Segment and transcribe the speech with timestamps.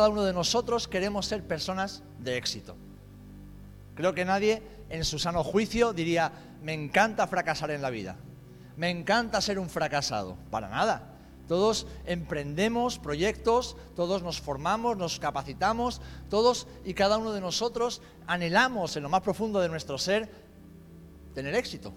[0.00, 2.74] cada uno de nosotros queremos ser personas de éxito.
[3.94, 6.32] Creo que nadie en su sano juicio diría,
[6.62, 8.16] me encanta fracasar en la vida,
[8.78, 10.38] me encanta ser un fracasado.
[10.50, 11.18] Para nada.
[11.48, 18.96] Todos emprendemos proyectos, todos nos formamos, nos capacitamos, todos y cada uno de nosotros anhelamos
[18.96, 20.30] en lo más profundo de nuestro ser
[21.34, 21.92] tener éxito.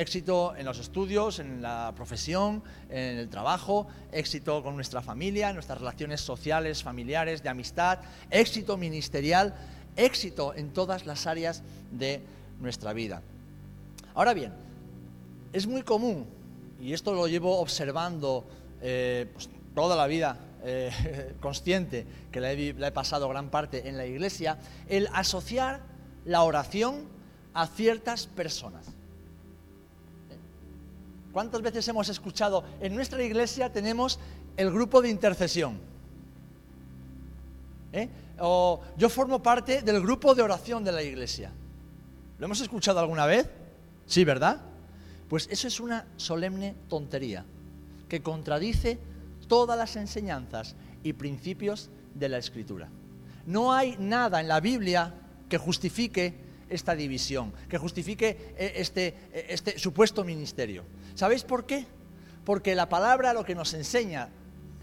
[0.00, 5.76] Éxito en los estudios, en la profesión, en el trabajo, éxito con nuestra familia, nuestras
[5.76, 7.98] relaciones sociales, familiares, de amistad,
[8.30, 9.54] éxito ministerial,
[9.96, 12.22] éxito en todas las áreas de
[12.60, 13.20] nuestra vida.
[14.14, 14.54] Ahora bien,
[15.52, 16.24] es muy común,
[16.80, 18.46] y esto lo llevo observando
[18.80, 24.06] eh, pues, toda la vida eh, consciente que la he, pasado gran parte en la
[24.06, 24.56] iglesia,
[24.88, 25.82] el asociar
[26.24, 27.04] la oración
[27.52, 28.86] a ciertas personas.
[31.32, 32.64] ¿Cuántas veces hemos escuchado?
[32.80, 34.18] En nuestra iglesia tenemos
[34.56, 35.78] el grupo de intercesión.
[37.92, 38.08] ¿Eh?
[38.38, 41.52] O yo formo parte del grupo de oración de la iglesia.
[42.38, 43.48] ¿Lo hemos escuchado alguna vez?
[44.06, 44.60] Sí, ¿verdad?
[45.28, 47.44] Pues eso es una solemne tontería
[48.08, 48.98] que contradice
[49.46, 52.88] todas las enseñanzas y principios de la Escritura.
[53.46, 55.14] No hay nada en la Biblia
[55.48, 60.84] que justifique esta división, que justifique eh, este, eh, este supuesto ministerio.
[61.14, 61.86] ¿Sabéis por qué?
[62.44, 64.30] Porque la palabra lo que nos enseña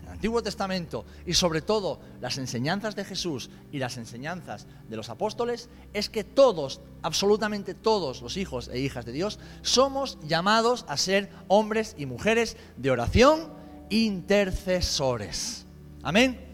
[0.04, 5.10] el Antiguo Testamento y sobre todo las enseñanzas de Jesús y las enseñanzas de los
[5.10, 10.98] apóstoles es que todos, absolutamente todos los hijos e hijas de Dios, somos llamados a
[10.98, 13.52] ser hombres y mujeres de oración
[13.90, 15.66] intercesores.
[16.04, 16.47] Amén.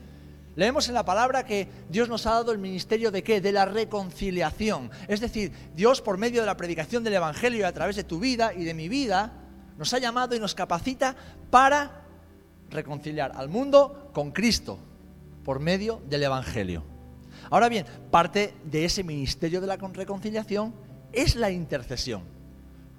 [0.55, 3.41] Leemos en la palabra que Dios nos ha dado el ministerio de qué?
[3.41, 4.91] De la reconciliación.
[5.07, 8.19] Es decir, Dios por medio de la predicación del Evangelio y a través de tu
[8.19, 9.33] vida y de mi vida,
[9.77, 11.15] nos ha llamado y nos capacita
[11.49, 12.03] para
[12.69, 14.77] reconciliar al mundo con Cristo
[15.43, 16.83] por medio del Evangelio.
[17.49, 20.73] Ahora bien, parte de ese ministerio de la reconciliación
[21.11, 22.23] es la intercesión,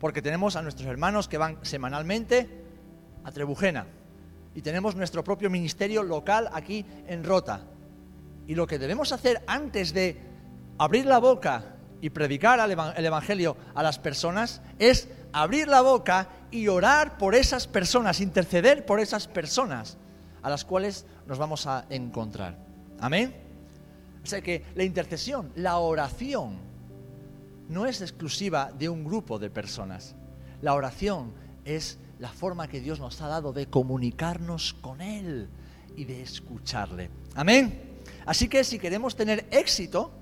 [0.00, 2.64] porque tenemos a nuestros hermanos que van semanalmente
[3.22, 3.86] a Trebujena
[4.54, 7.62] y tenemos nuestro propio ministerio local aquí en Rota.
[8.46, 10.20] Y lo que debemos hacer antes de
[10.78, 16.68] abrir la boca y predicar el Evangelio a las personas es abrir la boca y
[16.68, 19.96] orar por esas personas, interceder por esas personas
[20.42, 22.56] a las cuales nos vamos a encontrar.
[23.00, 23.34] Amén.
[24.22, 26.58] O sea que la intercesión, la oración,
[27.68, 30.14] no es exclusiva de un grupo de personas.
[30.60, 31.32] La oración
[31.64, 35.48] es la forma que Dios nos ha dado de comunicarnos con Él
[35.96, 37.10] y de escucharle.
[37.34, 38.00] Amén.
[38.26, 40.12] Así que si queremos tener éxito,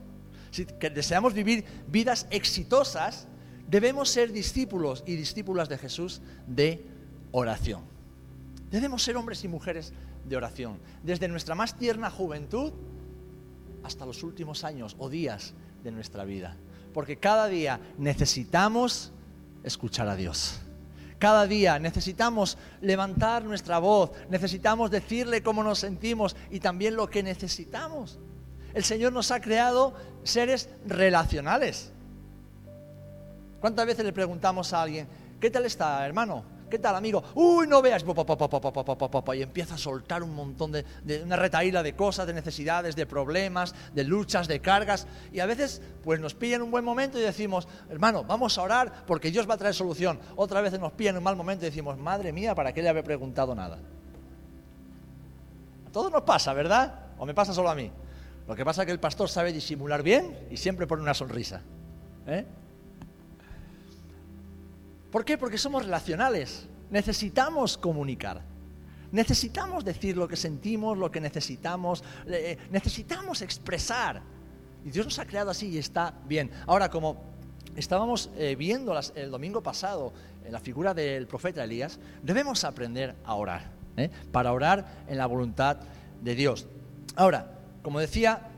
[0.51, 3.27] si deseamos vivir vidas exitosas,
[3.69, 6.87] debemos ser discípulos y discípulas de Jesús de
[7.31, 7.83] oración.
[8.71, 9.93] Debemos ser hombres y mujeres
[10.29, 12.73] de oración, desde nuestra más tierna juventud
[13.83, 16.57] hasta los últimos años o días de nuestra vida.
[16.95, 19.13] Porque cada día necesitamos
[19.65, 20.61] escuchar a Dios.
[21.23, 27.23] Cada día necesitamos levantar nuestra voz, necesitamos decirle cómo nos sentimos y también lo que
[27.23, 28.19] necesitamos.
[28.75, 29.95] El Señor nos ha creado
[30.25, 31.93] seres relacionales.
[33.61, 35.07] ¿Cuántas veces le preguntamos a alguien,
[35.41, 36.43] ¿qué tal está, hermano?
[36.73, 37.23] ¿Qué tal, amigo?
[37.35, 38.03] Uy, no veas.
[39.35, 40.87] Y empieza a soltar un montón de,
[41.23, 45.07] una retaíla de cosas, de necesidades, de problemas, de luchas, de cargas.
[45.35, 48.63] Y a veces, pues nos pilla en un buen momento y decimos, hermano, vamos a
[48.63, 50.19] orar porque Dios va a traer solución.
[50.35, 52.89] Otra vez nos pilla en un mal momento y decimos, madre mía, ¿para qué le
[52.89, 53.79] había preguntado nada?
[55.89, 57.01] A todos nos pasa, ¿verdad?
[57.19, 57.91] ¿O me pasa solo a mí?
[58.49, 61.61] Lo que pasa es que el pastor sabe disimular bien y siempre pone una sonrisa.
[62.27, 62.47] ¿eh?
[65.13, 65.37] ¿Por qué?
[65.37, 66.67] Porque somos relacionales.
[66.91, 68.43] Necesitamos comunicar.
[69.13, 72.03] Necesitamos decir lo que sentimos, lo que necesitamos.
[72.27, 74.23] Eh, necesitamos expresar.
[74.83, 76.51] Y Dios nos ha creado así y está bien.
[76.67, 77.23] Ahora, como
[77.77, 80.15] estábamos eh, viendo el domingo pasado
[80.47, 83.71] en la figura del profeta Elías, debemos aprender a orar.
[83.99, 84.11] ¿eh?
[84.33, 85.77] Para orar en la voluntad
[86.23, 86.67] de Dios.
[87.17, 88.49] Ahora, como decía,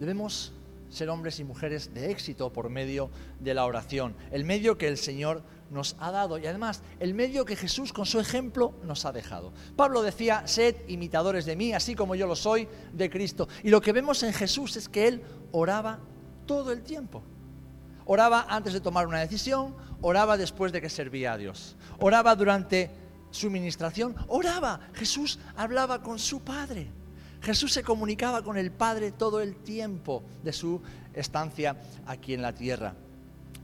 [0.00, 0.52] debemos
[0.96, 4.96] ser hombres y mujeres de éxito por medio de la oración, el medio que el
[4.96, 9.12] Señor nos ha dado y además el medio que Jesús con su ejemplo nos ha
[9.12, 9.52] dejado.
[9.76, 13.46] Pablo decía, sed imitadores de mí, así como yo lo soy de Cristo.
[13.62, 15.22] Y lo que vemos en Jesús es que Él
[15.52, 15.98] oraba
[16.46, 17.22] todo el tiempo.
[18.06, 22.90] Oraba antes de tomar una decisión, oraba después de que servía a Dios, oraba durante
[23.30, 24.80] su ministración, oraba.
[24.94, 26.90] Jesús hablaba con su Padre.
[27.46, 30.82] Jesús se comunicaba con el Padre todo el tiempo de su
[31.14, 32.94] estancia aquí en la tierra.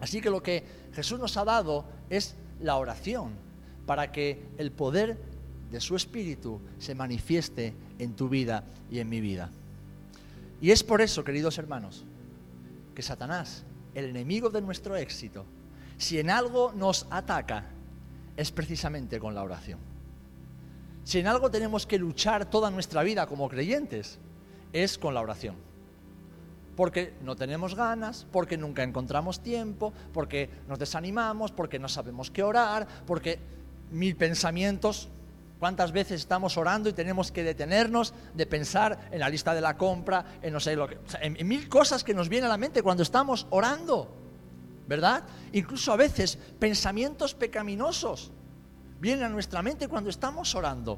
[0.00, 3.32] Así que lo que Jesús nos ha dado es la oración
[3.84, 5.18] para que el poder
[5.72, 9.50] de su Espíritu se manifieste en tu vida y en mi vida.
[10.60, 12.04] Y es por eso, queridos hermanos,
[12.94, 13.64] que Satanás,
[13.96, 15.44] el enemigo de nuestro éxito,
[15.98, 17.64] si en algo nos ataca,
[18.36, 19.91] es precisamente con la oración.
[21.04, 24.18] Si en algo tenemos que luchar toda nuestra vida como creyentes,
[24.72, 25.56] es con la oración.
[26.76, 32.42] Porque no tenemos ganas, porque nunca encontramos tiempo, porque nos desanimamos, porque no sabemos qué
[32.42, 33.38] orar, porque
[33.90, 35.08] mil pensamientos.
[35.58, 39.76] ¿Cuántas veces estamos orando y tenemos que detenernos de pensar en la lista de la
[39.76, 42.82] compra, en no sé lo que, en mil cosas que nos vienen a la mente
[42.82, 44.12] cuando estamos orando?
[44.88, 45.22] ¿Verdad?
[45.52, 48.32] Incluso a veces pensamientos pecaminosos
[49.02, 50.96] vienen a nuestra mente cuando estamos orando.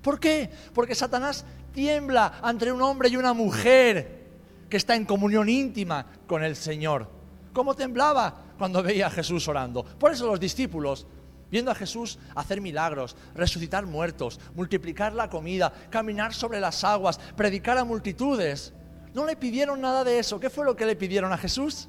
[0.00, 0.48] ¿Por qué?
[0.72, 4.30] Porque Satanás tiembla ante un hombre y una mujer
[4.70, 7.10] que está en comunión íntima con el Señor.
[7.52, 9.84] ¿Cómo temblaba cuando veía a Jesús orando?
[9.84, 11.04] Por eso los discípulos,
[11.50, 17.76] viendo a Jesús hacer milagros, resucitar muertos, multiplicar la comida, caminar sobre las aguas, predicar
[17.76, 18.72] a multitudes,
[19.14, 20.38] no le pidieron nada de eso.
[20.38, 21.88] ¿Qué fue lo que le pidieron a Jesús?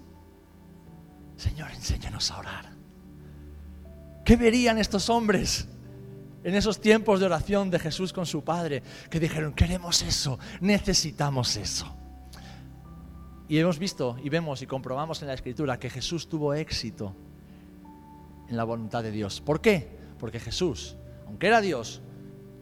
[1.38, 2.73] Señor, enséñanos a orar.
[4.24, 5.68] ¿Qué verían estos hombres
[6.44, 8.81] en esos tiempos de oración de Jesús con su Padre?
[9.10, 11.94] Que dijeron, queremos eso, necesitamos eso.
[13.50, 17.14] Y hemos visto y vemos y comprobamos en la Escritura que Jesús tuvo éxito
[18.48, 19.42] en la voluntad de Dios.
[19.42, 20.00] ¿Por qué?
[20.18, 20.96] Porque Jesús,
[21.28, 22.02] aunque era Dios,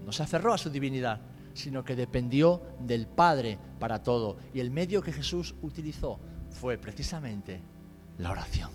[0.03, 1.21] no se aferró a su divinidad,
[1.53, 4.37] sino que dependió del Padre para todo.
[4.53, 6.19] Y el medio que Jesús utilizó
[6.49, 7.61] fue precisamente
[8.17, 8.71] la oración,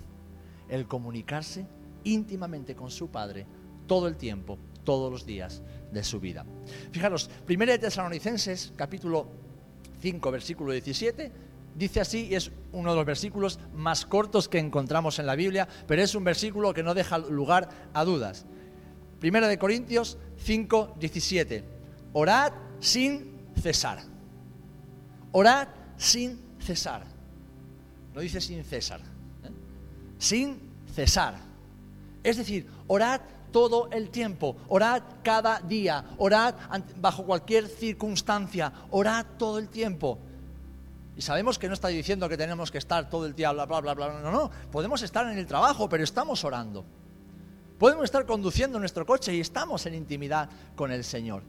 [0.68, 1.66] el comunicarse
[2.06, 3.46] íntimamente con su Padre
[3.86, 5.62] todo el tiempo, todos los días
[5.92, 6.44] de su vida.
[6.90, 9.28] Fijaros, 1 de Tesalonicenses, capítulo
[10.00, 11.32] 5, versículo 17,
[11.74, 15.68] dice así, y es uno de los versículos más cortos que encontramos en la Biblia,
[15.86, 18.46] pero es un versículo que no deja lugar a dudas.
[19.22, 21.64] 1 de Corintios 5, 17,
[22.12, 24.00] orad sin cesar.
[25.32, 27.04] Orad sin cesar.
[28.14, 29.16] No dice sin cesar
[30.18, 30.58] sin
[30.94, 31.45] cesar.
[32.26, 33.20] Es decir, orad
[33.52, 36.56] todo el tiempo, orad cada día, orad
[36.96, 40.18] bajo cualquier circunstancia, orad todo el tiempo.
[41.16, 43.80] Y sabemos que no está diciendo que tenemos que estar todo el día, bla, bla,
[43.80, 46.84] bla, bla, no, no, podemos estar en el trabajo, pero estamos orando.
[47.78, 51.44] Podemos estar conduciendo nuestro coche y estamos en intimidad con el Señor.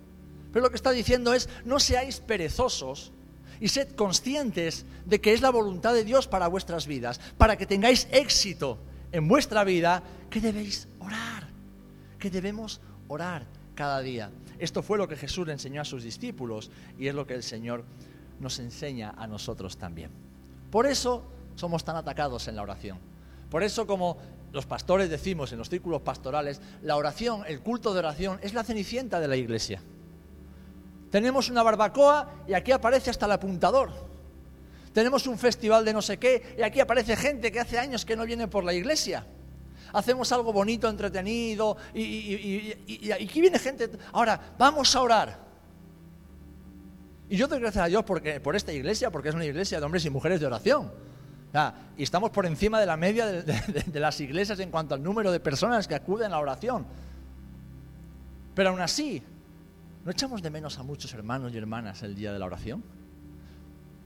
[0.54, 3.12] Pero lo que está diciendo es, no seáis perezosos,
[3.60, 7.66] y sed conscientes de que es la voluntad de Dios para vuestras vidas, para que
[7.66, 8.78] tengáis éxito
[9.12, 11.48] en vuestra vida, que debéis orar,
[12.20, 13.46] que debemos orar
[13.76, 14.32] cada día.
[14.60, 17.44] Esto fue lo que Jesús le enseñó a sus discípulos y es lo que el
[17.44, 17.86] Señor
[18.40, 20.12] nos enseña a nosotros también.
[20.72, 21.24] Por eso
[21.56, 23.00] somos tan atacados en la oración.
[23.50, 24.18] Por eso como
[24.52, 28.64] los pastores decimos en los círculos pastorales, la oración, el culto de oración es la
[28.64, 29.82] cenicienta de la iglesia.
[31.12, 34.07] Tenemos una barbacoa y aquí aparece hasta el apuntador.
[34.98, 38.16] Tenemos un festival de no sé qué y aquí aparece gente que hace años que
[38.16, 39.28] no viene por la iglesia.
[39.94, 42.74] Hacemos algo bonito, entretenido y,
[43.12, 43.92] aquí viene gente.
[44.12, 45.40] Ahora, vamos a orar.
[47.30, 49.86] Y yo doy gracias a Dios porque, por esta iglesia, porque es una iglesia de
[49.86, 50.92] hombres y mujeres de oración.
[51.96, 55.40] y estamos por encima de la media de las iglesias en cuanto al número de
[55.40, 56.88] personas que acuden a la oración.
[58.56, 59.22] Pero aún así,
[60.04, 62.84] ¿No echamos de menos a muchos hermanos y hermanas el día de la oración?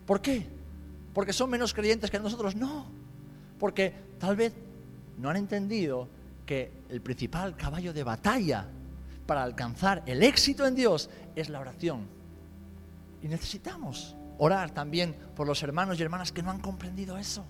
[0.05, 0.60] ¿Por qué?
[1.13, 2.55] ¿Porque son menos creyentes que nosotros?
[2.55, 2.85] No,
[3.59, 4.53] porque tal vez
[5.17, 6.09] no han entendido
[6.45, 8.67] que el principal caballo de batalla
[9.25, 12.07] para alcanzar el éxito en Dios es la oración.
[13.21, 17.45] Y necesitamos orar también por los hermanos y hermanas que no han comprendido eso.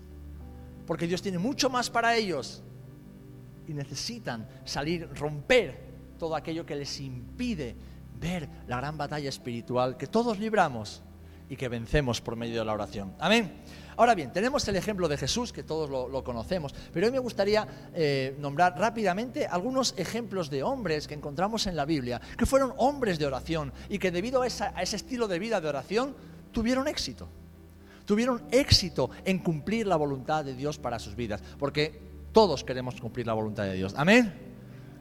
[0.86, 2.64] Porque Dios tiene mucho más para ellos.
[3.68, 7.76] Y necesitan salir, romper todo aquello que les impide
[8.20, 11.02] ver la gran batalla espiritual que todos libramos
[11.52, 13.14] y que vencemos por medio de la oración.
[13.20, 13.52] Amén.
[13.98, 17.68] Ahora bien, tenemos el ejemplo de Jesús, que todos lo, conocemos, pero hoy me gustaría
[17.94, 23.20] eh, nombrar rápidamente algunos ejemplos de hombres que encontramos en la Biblia, que fueron hombres
[23.20, 26.16] de oración y que debido a, a ese estilo de vida de oración
[26.54, 27.28] tuvieron éxito.
[28.06, 32.00] Tuvieron éxito en cumplir la voluntad de Dios para sus vidas, porque
[32.32, 33.94] todos queremos cumplir la voluntad de Dios.
[33.98, 34.34] Amén.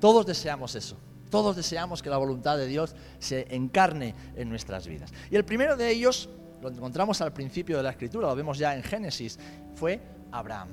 [0.01, 0.97] Todos deseamos eso.
[1.31, 5.13] Todos deseamos que la voluntad de Dios se encarne en nuestras vidas.
[5.31, 6.29] Y el primero de ellos,
[6.61, 9.39] lo encontramos al principio de la escritura, lo vemos ya en Génesis,
[9.75, 10.01] fue
[10.31, 10.69] Abraham.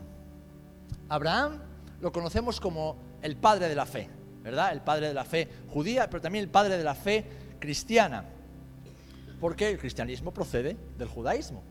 [1.10, 1.60] Abraham
[2.01, 4.10] lo conocemos como el padre de la fe,
[4.44, 4.72] ¿verdad?
[4.72, 7.25] El padre de la fe judía, pero también el padre de la fe
[7.60, 8.25] cristiana.
[9.39, 11.63] Porque el cristianismo procede del judaísmo.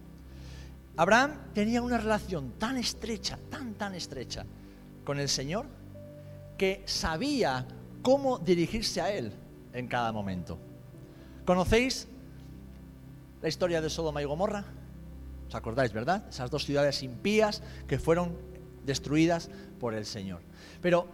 [0.97, 4.47] Abraham tenía una relación tan estrecha, tan, tan estrecha
[5.05, 5.67] con el Señor,
[6.57, 7.67] que sabía
[8.03, 9.33] cómo dirigirse a Él
[9.73, 10.59] en cada momento.
[11.45, 12.09] ¿Conocéis
[13.47, 14.65] la historia de Sodoma y Gomorra?
[15.47, 16.25] ¿Os acordáis, verdad?
[16.29, 18.37] Esas dos ciudades impías que fueron
[18.85, 20.41] destruidas por el Señor.
[20.83, 21.07] Pero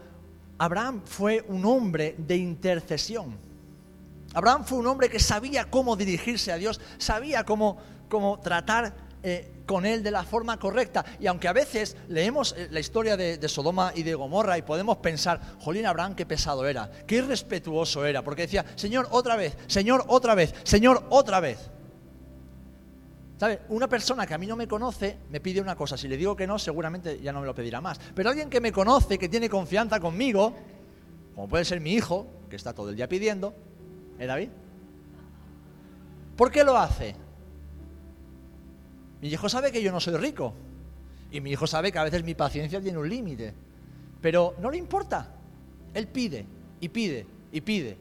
[0.57, 3.37] Abraham fue un hombre de intercesión.
[4.33, 7.77] Abraham fue un hombre que sabía cómo dirigirse a Dios, sabía cómo,
[8.09, 11.05] cómo tratar eh, con él de la forma correcta.
[11.21, 14.63] Y aunque a veces leemos eh, la historia de, de, Sodoma y de Gomorra y
[14.63, 19.55] podemos pensar, Jolín Abraham, qué pesado era, qué irrespetuoso era, porque decía, Señor, otra vez,
[19.67, 21.71] Señor, otra vez, Señor, otra vez.
[23.43, 23.63] ¿Sabe?
[23.71, 25.97] Una persona que a mí no me conoce me pide una cosa.
[25.97, 27.99] Si le digo que no, seguramente ya no me lo pedirá más.
[28.15, 30.55] Pero alguien que me conoce, que tiene confianza conmigo,
[31.35, 33.53] como puede ser mi hijo, que está todo el día pidiendo,
[34.21, 34.49] ¿eh, David?
[36.37, 37.17] ¿Por qué lo hace?
[39.21, 40.55] Mi hijo sabe que yo no soy rico.
[41.33, 43.53] Y mi hijo sabe que a veces mi paciencia tiene un límite.
[44.21, 45.35] Pero no le importa.
[45.93, 46.47] Él pide
[46.79, 47.99] y pide y pide.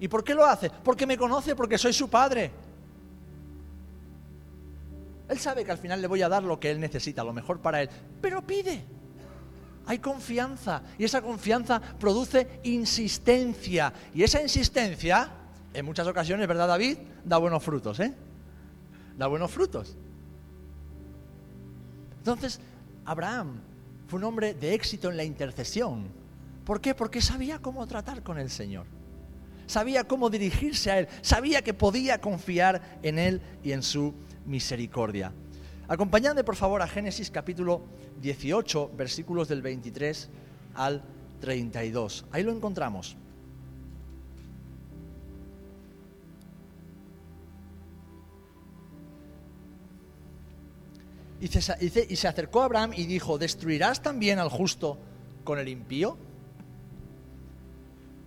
[0.00, 0.70] ¿Y por qué lo hace?
[0.70, 2.64] Porque me conoce, porque soy su padre.
[5.28, 7.60] Él sabe que al final le voy a dar lo que él necesita, lo mejor
[7.60, 7.90] para él,
[8.20, 8.84] pero pide.
[9.86, 15.30] Hay confianza y esa confianza produce insistencia y esa insistencia,
[15.72, 16.98] en muchas ocasiones, ¿verdad David?
[17.24, 18.12] Da buenos frutos, ¿eh?
[19.16, 19.96] Da buenos frutos.
[22.18, 22.60] Entonces,
[23.04, 23.60] Abraham
[24.08, 26.08] fue un hombre de éxito en la intercesión.
[26.64, 26.94] ¿Por qué?
[26.94, 28.86] Porque sabía cómo tratar con el Señor.
[29.66, 31.08] Sabía cómo dirigirse a Él.
[31.22, 34.14] Sabía que podía confiar en Él y en su
[34.46, 35.32] misericordia.
[35.88, 37.82] Acompañadme por favor a Génesis capítulo
[38.20, 40.28] 18, versículos del 23
[40.74, 41.02] al
[41.40, 42.26] 32.
[42.32, 43.16] Ahí lo encontramos.
[51.40, 54.98] Y se, acercó a Abraham y dijo, ¿destruirás también al justo
[55.44, 56.16] con el impío?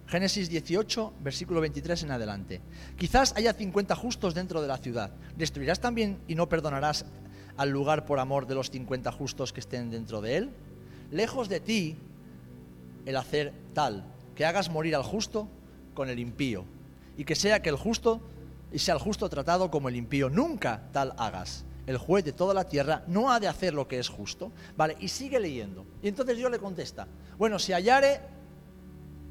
[0.09, 2.61] Génesis 18, versículo 23 en adelante.
[2.97, 5.11] Quizás haya 50 justos dentro de la ciudad.
[5.37, 7.05] ¿Destruirás también y no perdonarás
[7.57, 10.49] al lugar por amor de los 50 justos que estén dentro de él?
[11.11, 11.95] Lejos de ti
[13.05, 14.03] el hacer tal,
[14.35, 15.47] que hagas morir al justo
[15.93, 16.65] con el impío,
[17.15, 18.19] y que sea que el justo
[18.71, 20.29] y sea el justo tratado como el impío.
[20.31, 21.65] Nunca tal hagas.
[21.85, 24.51] El juez de toda la tierra no ha de hacer lo que es justo.
[24.75, 25.85] Vale, y sigue leyendo.
[26.01, 28.38] Y entonces Dios le contesta, bueno, si hallare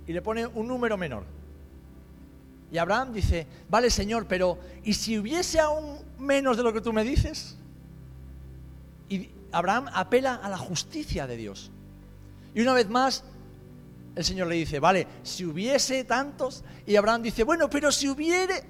[0.09, 1.25] y le pone un número menor.
[2.73, 6.93] Y Abraham dice, vale Señor, pero ¿y si hubiese aún menos de lo que tú
[6.93, 7.57] me dices?
[9.11, 11.71] Y Abraham apela a la justicia de Dios.
[12.55, 13.23] Y una vez más,
[14.17, 18.65] el Señor le dice, vale, si hubiese tantos, y Abraham dice, bueno, pero si hubiere...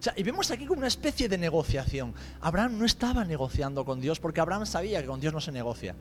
[0.00, 2.12] O sea, y vemos aquí como una especie de negociación.
[2.40, 5.94] Abraham no estaba negociando con Dios porque Abraham sabía que con Dios no se negocia.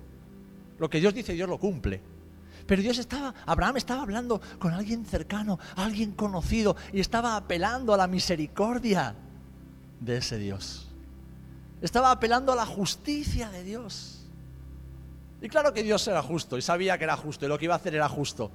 [0.80, 2.02] Lo que Dios dice, Dios lo cumple.
[2.70, 7.98] Pero Dios estaba, Abraham estaba hablando con alguien cercano, alguien conocido, y estaba apelando a
[7.98, 9.16] la misericordia
[10.00, 10.88] de ese Dios.
[11.82, 14.24] Estaba apelando a la justicia de Dios.
[15.42, 17.74] Y claro que Dios era justo y sabía que era justo y lo que iba
[17.74, 18.52] a hacer era justo.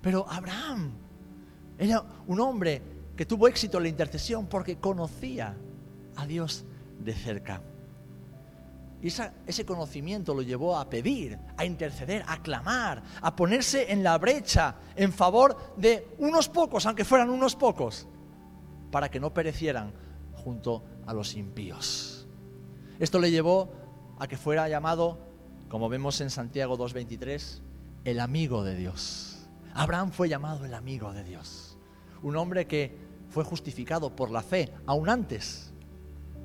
[0.00, 0.92] Pero Abraham
[1.76, 2.80] era un hombre
[3.14, 5.54] que tuvo éxito en la intercesión porque conocía
[6.16, 6.64] a Dios
[6.98, 7.60] de cerca.
[9.00, 14.18] Y ese conocimiento lo llevó a pedir, a interceder, a clamar, a ponerse en la
[14.18, 18.08] brecha en favor de unos pocos, aunque fueran unos pocos,
[18.90, 19.92] para que no perecieran
[20.32, 22.26] junto a los impíos.
[22.98, 23.70] Esto le llevó
[24.18, 25.18] a que fuera llamado,
[25.68, 27.60] como vemos en Santiago 2.23,
[28.04, 29.48] el amigo de Dios.
[29.74, 31.78] Abraham fue llamado el amigo de Dios.
[32.22, 32.96] Un hombre que
[33.30, 35.72] fue justificado por la fe, aún antes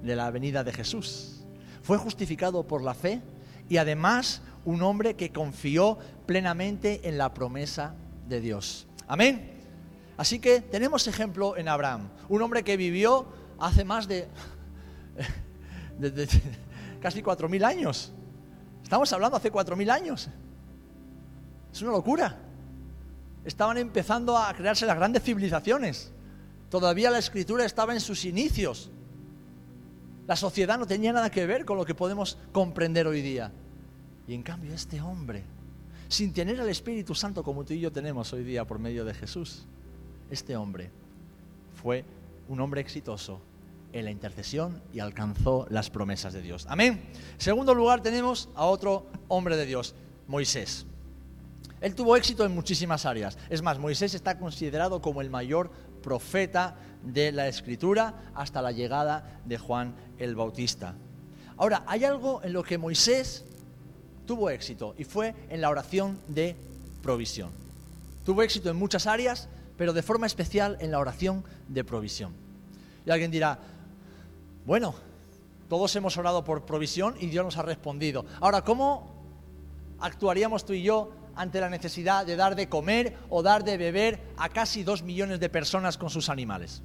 [0.04, 1.43] de la venida de Jesús
[1.84, 3.22] fue justificado por la fe
[3.70, 7.94] y además un hombre que confió plenamente en la promesa
[8.28, 8.88] de Dios.
[9.08, 9.52] Amén.
[10.18, 13.28] Así que tenemos ejemplo en Abraham, un hombre que vivió
[13.60, 14.28] hace más de,
[17.02, 18.12] casi cuatro mil años.
[18.82, 20.30] Estamos hablando hace cuatro mil años.
[21.72, 22.38] Es una locura.
[23.44, 26.12] Estaban empezando a crearse las grandes civilizaciones.
[26.70, 28.92] Todavía la escritura estaba en sus inicios.
[30.28, 33.52] La sociedad no tenía nada que ver con lo que podemos comprender hoy día.
[34.28, 35.44] Y en cambio este hombre,
[36.08, 39.14] sin tener al Espíritu Santo como tú y yo tenemos hoy día por medio de
[39.14, 39.66] Jesús,
[40.30, 40.92] este hombre
[41.82, 42.06] fue
[42.48, 43.42] un hombre exitoso
[43.92, 46.66] en la intercesión y alcanzó las promesas de Dios.
[46.70, 47.04] Amén.
[47.38, 49.94] Segundo lugar tenemos a otro hombre de Dios,
[50.28, 50.86] Moisés.
[51.82, 53.38] Él tuvo éxito en muchísimas áreas.
[53.50, 55.70] Es más, Moisés está considerado como el mayor
[56.02, 60.96] profeta de la Escritura hasta la llegada de Juan el Bautista.
[61.58, 63.46] Ahora, hay algo en lo que Moisés
[64.26, 66.56] tuvo éxito y fue en la oración de
[67.02, 67.52] provisión.
[68.26, 72.34] Tuvo éxito en muchas áreas, pero de forma especial en la oración de provisión.
[73.06, 73.60] Y alguien dirá,
[74.66, 74.96] Bueno,
[75.70, 78.26] todos hemos orado por provisión y Dios nos ha respondido.
[78.40, 79.12] Ahora, ¿cómo
[80.00, 84.22] actuaríamos tú y yo ante la necesidad de dar de comer o dar de beber
[84.38, 86.82] a casi dos millones de personas con sus animales?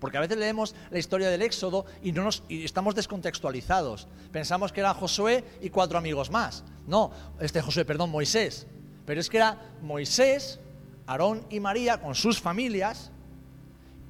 [0.00, 4.08] Porque a veces leemos la historia del Éxodo y, no nos, estamos descontextualizados.
[4.32, 6.64] Pensamos que era Josué y cuatro amigos más.
[6.86, 8.66] No, este Josué, perdón, Moisés.
[9.04, 10.58] Pero es que era Moisés,
[11.06, 13.10] Aarón y María con sus familias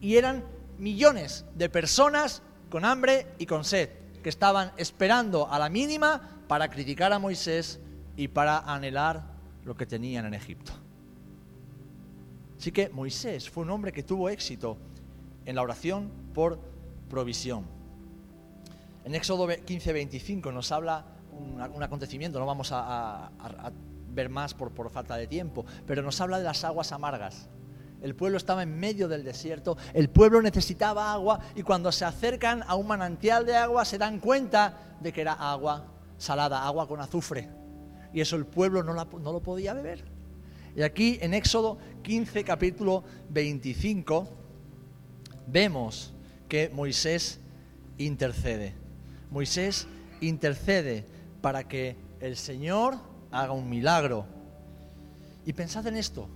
[0.00, 0.44] y eran
[0.78, 3.90] millones de personas con hambre y con sed
[4.22, 7.80] que estaban esperando a la mínima para criticar a Moisés
[8.16, 9.24] y para anhelar
[9.64, 10.72] lo que tenían en Egipto.
[12.58, 14.76] Así que Moisés fue un hombre que tuvo éxito
[15.44, 16.58] en la oración por
[17.08, 17.64] provisión.
[19.04, 23.30] En Éxodo 15, 25 nos habla un, acontecimiento, no vamos a,
[24.12, 27.48] ver más por, por falta de tiempo, pero nos habla de las aguas amargas.
[28.02, 32.62] El pueblo estaba en medio del desierto, el pueblo necesitaba agua y cuando se acercan
[32.66, 35.84] a un manantial de agua se dan cuenta de que era agua
[36.16, 37.48] salada, agua con azufre.
[38.12, 40.04] Y eso el pueblo no, no lo podía beber.
[40.74, 44.39] Y aquí en Éxodo 15, capítulo 25,
[45.50, 46.12] vemos
[46.48, 47.40] que Moisés
[47.98, 48.74] intercede.
[49.30, 49.86] Moisés
[50.20, 51.04] intercede
[51.40, 52.96] para que el Señor
[53.30, 54.26] haga un milagro.
[55.44, 56.28] Y pensad en esto,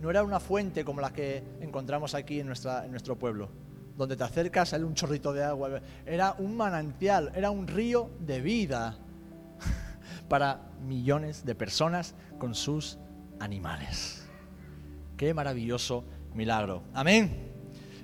[0.00, 3.50] no era una fuente como la que encontramos aquí en, nuestra, en nuestro pueblo,
[3.96, 8.40] donde te acercas, sale un chorrito de agua, era un manantial, era un río de
[8.40, 8.96] vida
[10.28, 12.98] para millones de personas con sus
[13.40, 14.26] animales.
[15.16, 16.04] Qué maravilloso
[16.34, 16.82] milagro.
[16.94, 17.49] Amén.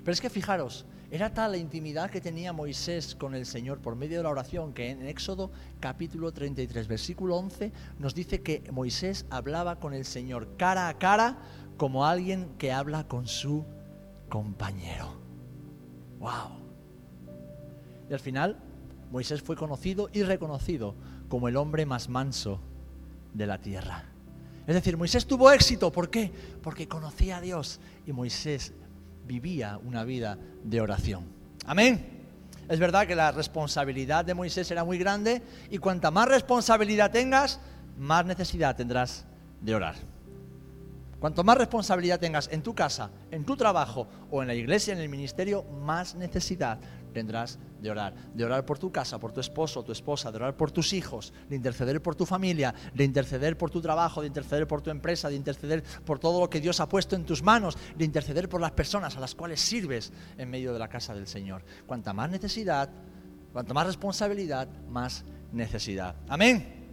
[0.06, 3.96] Pero es que fijaros, era tal la intimidad que tenía Moisés con el Señor por
[3.96, 9.26] medio de la oración que en Éxodo capítulo 33, versículo 11 nos dice que Moisés
[9.30, 11.38] hablaba con el Señor cara a cara
[11.76, 13.64] como alguien que habla con su
[14.28, 15.18] compañero.
[16.20, 16.52] ¡Wow!
[18.08, 18.62] Y al final,
[19.10, 20.94] Moisés fue conocido y reconocido
[21.28, 22.60] como el hombre más manso
[23.34, 24.04] de la tierra.
[24.68, 25.90] Es decir, Moisés tuvo éxito.
[25.90, 26.32] ¿Por qué?
[26.62, 28.72] Porque conocía a Dios y Moisés
[29.26, 31.24] vivía una vida de oración.
[31.66, 32.16] Amén.
[32.68, 37.60] Es verdad que la responsabilidad de Moisés era muy grande y cuanta más responsabilidad tengas,
[37.96, 39.24] más necesidad tendrás
[39.60, 39.94] de orar.
[41.20, 45.00] Cuanto más responsabilidad tengas en tu casa, en tu trabajo o en la iglesia, en
[45.00, 46.78] el ministerio, más necesidad
[47.16, 48.14] tendrás de orar.
[48.34, 51.32] De orar por tu casa, por tu esposo, tu esposa, de orar por tus hijos,
[51.48, 55.30] de interceder por tu familia, de interceder por tu trabajo, de interceder por tu empresa,
[55.30, 58.60] de interceder por todo lo que Dios ha puesto en tus manos, de interceder por
[58.60, 61.64] las personas a las cuales sirves en medio de la casa del Señor.
[61.86, 62.90] Cuanta más necesidad,
[63.50, 66.16] cuanta más responsabilidad, más necesidad.
[66.28, 66.84] Amén.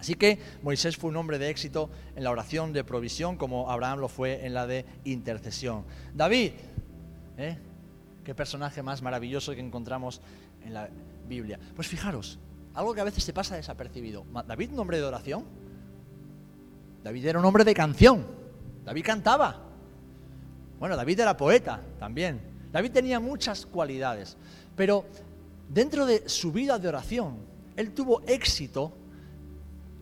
[0.00, 4.00] Así que Moisés fue un hombre de éxito en la oración de provisión, como Abraham
[4.00, 5.84] lo fue en la de intercesión.
[6.14, 6.52] David,
[7.36, 7.58] ¿eh?
[8.28, 10.20] Qué personaje más maravilloso que encontramos
[10.62, 10.90] en la
[11.26, 11.58] Biblia.
[11.74, 12.38] Pues fijaros,
[12.74, 14.26] algo que a veces se pasa desapercibido.
[14.46, 15.46] David, un hombre de oración.
[17.02, 18.26] David era un hombre de canción.
[18.84, 19.62] David cantaba.
[20.78, 22.38] Bueno, David era poeta también.
[22.70, 24.36] David tenía muchas cualidades.
[24.76, 25.06] Pero
[25.70, 27.38] dentro de su vida de oración,
[27.76, 28.92] él tuvo éxito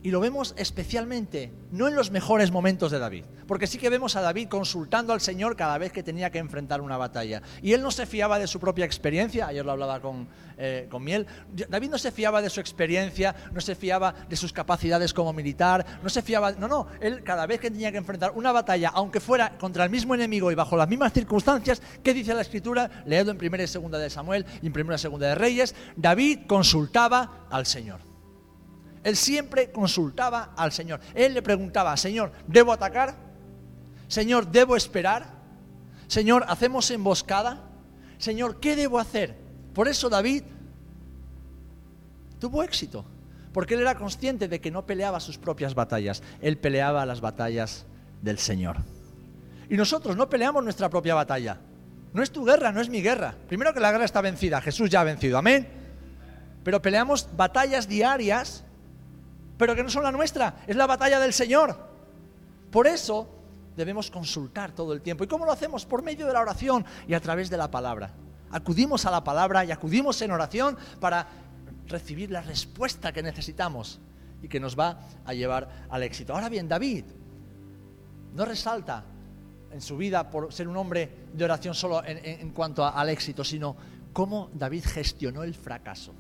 [0.07, 4.14] y lo vemos especialmente, no en los mejores momentos de David, porque sí que vemos
[4.14, 7.42] a David consultando al Señor cada vez que tenía que enfrentar una batalla.
[7.61, 11.03] Y él no se fiaba de su propia experiencia, ayer lo hablaba con, eh, con
[11.03, 11.27] Miel,
[11.69, 15.85] David no se fiaba de su experiencia, no se fiaba de sus capacidades como militar,
[16.01, 19.19] no se fiaba, no, no, él cada vez que tenía que enfrentar una batalla, aunque
[19.19, 23.03] fuera contra el mismo enemigo y bajo las mismas circunstancias, ¿qué dice la Escritura?
[23.07, 26.42] Leedlo en primera y segunda de Samuel y en primera y segunda de Reyes, David
[26.47, 28.15] consultaba al Señor.
[29.07, 30.99] Él siempre consultaba al Señor.
[31.14, 33.14] Él le preguntaba, Señor, ¿debo atacar?
[34.09, 35.29] Señor, ¿debo esperar?
[36.09, 37.62] Señor, ¿hacemos emboscada?
[38.19, 39.37] Señor, ¿qué debo hacer?
[39.75, 40.42] Por eso David
[42.40, 43.05] tuvo éxito,
[43.53, 47.87] porque él era consciente de que no peleaba sus propias batallas, él peleaba las batallas
[48.23, 48.79] del Señor.
[49.71, 51.61] Y nosotros no peleamos nuestra propia batalla.
[52.12, 53.37] No es tu guerra, no es mi guerra.
[53.47, 55.69] Primero que la guerra está vencida, Jesús ya ha vencido, amén.
[56.64, 58.64] Pero peleamos batallas diarias
[59.57, 61.77] pero que no son la nuestra, es la batalla del Señor.
[62.71, 63.29] Por eso
[63.77, 65.25] debemos consultar todo el tiempo.
[65.25, 65.85] ¿Y cómo lo hacemos?
[65.85, 68.12] Por medio de la oración y a través de la palabra.
[68.51, 71.27] Acudimos a la palabra y acudimos en oración para
[71.87, 74.01] recibir la respuesta que necesitamos
[74.42, 76.35] y que nos va a llevar al éxito.
[76.35, 77.05] Ahora bien, David
[78.35, 79.05] no resalta
[79.71, 83.77] en su vida por ser un hombre de oración solo en, cuanto al éxito, sino
[84.12, 86.14] cómo David gestionó el fracaso.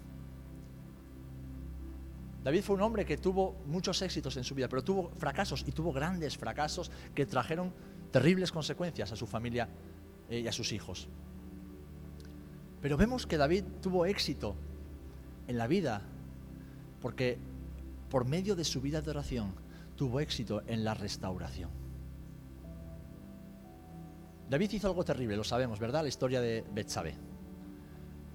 [2.46, 5.72] David fue un hombre que tuvo muchos éxitos en su vida, pero tuvo fracasos y
[5.72, 7.72] tuvo grandes fracasos que trajeron
[8.12, 9.68] terribles consecuencias a su familia
[10.30, 11.08] eh, y a sus hijos.
[12.80, 14.54] Pero vemos que David tuvo éxito
[15.48, 16.02] en la vida
[17.00, 17.36] porque
[18.08, 19.52] por medio de su vida de oración
[19.96, 21.70] tuvo éxito en la restauración.
[24.48, 26.02] David hizo algo terrible, lo sabemos, ¿verdad?
[26.02, 27.16] La historia de Betsabé.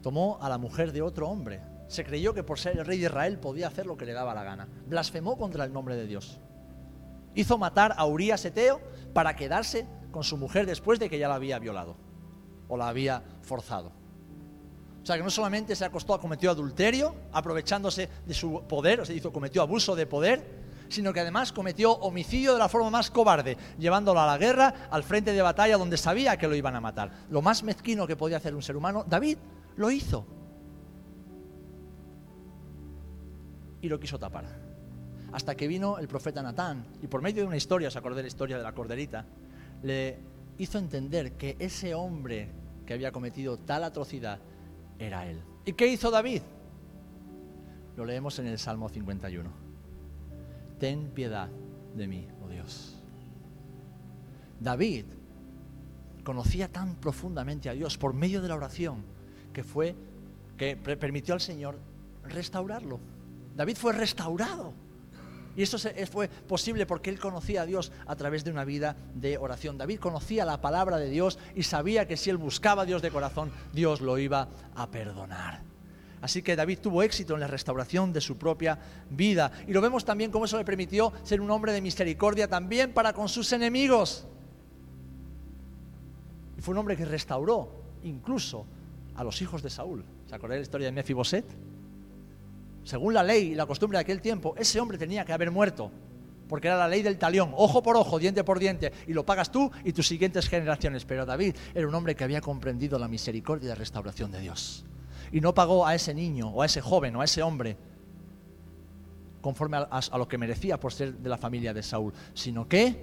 [0.02, 1.71] Tomó a la mujer de otro hombre.
[1.92, 4.34] Se creyó que por ser el rey de Israel podía hacer lo que le daba
[4.34, 4.66] la gana.
[4.88, 6.40] Blasfemó contra el nombre de Dios.
[7.36, 8.80] Hizo matar a Urías Eteo
[9.14, 11.98] para quedarse con su mujer después de que ya la había violado
[12.70, 13.92] o la había forzado.
[15.04, 19.14] O sea que no solamente se acostó, cometió adulterio, aprovechándose de su poder, o sea,
[19.14, 23.58] hizo, cometió abuso de poder, sino que además cometió homicidio de la forma más cobarde,
[23.78, 27.12] llevándolo a la guerra, al frente de batalla donde sabía que lo iban a matar.
[27.30, 29.38] Lo más mezquino que podía hacer un ser humano, David
[29.76, 30.26] lo hizo.
[33.82, 34.46] Y lo quiso tapar.
[35.32, 38.28] Hasta que vino el profeta Natán y por medio de una historia, os acordé la
[38.28, 39.26] historia de la corderita,
[39.84, 40.20] le
[40.58, 42.50] hizo entender que ese hombre
[42.86, 44.40] que había cometido tal atrocidad
[45.00, 45.42] era él.
[45.66, 46.42] ¿Y qué hizo David?
[47.96, 49.50] Lo leemos en el Salmo 51.
[50.80, 51.50] Ten piedad
[51.96, 52.96] de mí, oh Dios.
[54.60, 55.06] David
[56.24, 59.04] conocía tan profundamente a Dios por medio de la oración
[59.54, 59.96] que fue
[60.58, 61.80] que permitió al Señor
[62.24, 63.00] restaurarlo.
[63.56, 64.74] David fue restaurado.
[65.56, 65.78] Y eso
[66.10, 69.78] fue posible porque él conocía a Dios a través de una vida de oración.
[69.78, 73.12] David conocía la palabra de Dios y sabía que si él buscaba a Dios de
[73.12, 75.62] corazón, Dios lo iba a perdonar.
[76.22, 79.52] Así que David tuvo éxito en la restauración de su propia vida.
[79.68, 83.12] Y lo vemos también cómo eso le permitió ser un hombre de misericordia también para
[83.12, 84.28] con sus enemigos.
[86.58, 87.72] Y fue un hombre que restauró
[88.04, 88.66] incluso
[89.16, 90.06] a los hijos de Saúl.
[90.28, 91.46] ¿Se acuerdan de la historia de Mefiboset?
[92.84, 95.92] Según la ley y la costumbre de aquel tiempo, ese hombre tenía que haber muerto,
[96.48, 99.52] porque era la ley del talión, ojo por ojo, diente por diente, y lo pagas
[99.52, 101.06] tú y tus siguientes generaciones.
[101.06, 104.86] Pero David era un hombre que había comprendido la misericordia y la restauración de Dios.
[105.32, 107.78] Y no pagó a ese niño, o a ese joven, o a ese hombre,
[109.42, 113.02] conforme a, a lo que merecía por ser de la familia de Saúl, sino que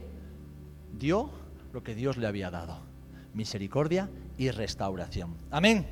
[0.99, 1.31] dio
[1.73, 2.81] lo que Dios le había dado,
[3.35, 5.35] misericordia y restauración.
[5.51, 5.87] Amén.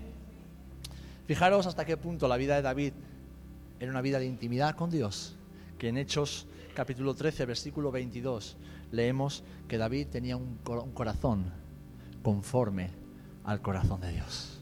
[1.27, 2.93] Fijaros hasta qué punto la vida de David
[3.81, 5.37] era una vida de intimidad con Dios,
[5.79, 8.57] que en Hechos capítulo 13, versículo 22,
[8.91, 10.59] leemos que David tenía un,
[10.95, 11.53] corazón
[12.23, 12.91] conforme
[13.45, 14.61] al corazón de Dios.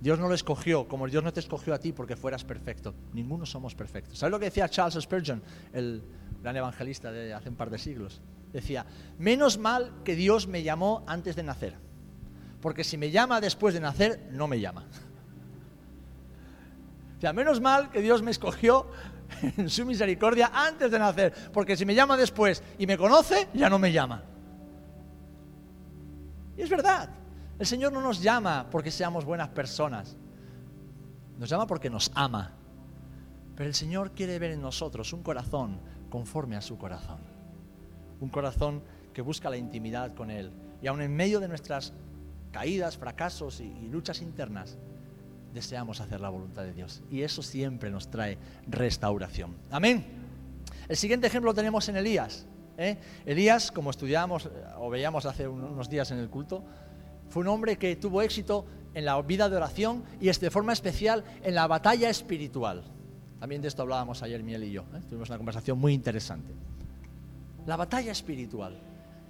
[0.00, 2.94] Dios no lo escogió, como Dios no te escogió a ti porque fueras perfecto.
[3.14, 4.18] Ninguno somos perfectos.
[4.18, 6.02] ¿Sabes lo que decía Charles Spurgeon, el
[6.42, 8.20] gran evangelista de hace un par de siglos?
[8.52, 8.84] Decía,
[9.18, 11.76] menos mal que Dios me llamó antes de nacer,
[12.60, 14.86] porque si me llama después de nacer, no me llama
[17.32, 18.86] menos mal que Dios me escogió
[19.56, 23.68] en su misericordia antes de nacer, porque si me llama después y me conoce, ya
[23.68, 24.22] no me llama.
[26.56, 27.10] Y es verdad,
[27.58, 30.16] el Señor no nos llama porque seamos buenas personas,
[31.38, 32.52] nos llama porque nos ama.
[33.56, 37.18] Pero el Señor quiere ver en nosotros un corazón conforme a su corazón,
[38.20, 38.82] un corazón
[39.12, 40.52] que busca la intimidad con Él.
[40.82, 41.92] Y aun en medio de nuestras
[42.50, 44.78] caídas, fracasos y luchas internas,
[45.54, 47.02] deseamos hacer la voluntad de Dios.
[47.10, 48.36] Y eso siempre nos trae
[48.66, 49.56] restauración.
[49.70, 50.04] Amén.
[50.88, 52.46] El siguiente ejemplo lo tenemos en Elías.
[52.76, 52.98] ¿eh?
[53.24, 56.64] Elías, como estudiábamos o veíamos hace unos días en el culto,
[57.28, 61.24] fue un hombre que tuvo éxito en la vida de oración y de forma especial
[61.42, 62.84] en la batalla espiritual.
[63.40, 64.82] También de esto hablábamos ayer Miel y yo.
[64.94, 65.00] ¿eh?
[65.08, 66.52] Tuvimos una conversación muy interesante.
[67.66, 68.78] La batalla espiritual.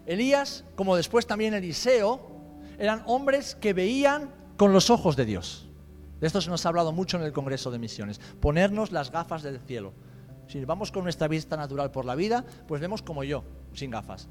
[0.07, 2.35] Elías, como después también Eliseo,
[2.79, 5.69] eran hombres que veían con los ojos de Dios.
[6.20, 8.20] De esto se nos ha hablado mucho en el Congreso de Misiones.
[8.40, 9.92] Ponernos las gafas del cielo.
[10.46, 14.29] Si vamos con nuestra vista natural por la vida, pues vemos como yo, sin gafas.